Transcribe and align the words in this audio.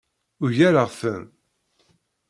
Ugareɣ-ten. 0.43 1.23